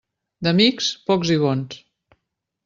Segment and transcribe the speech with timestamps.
[0.47, 1.77] D'amics, pocs i bons.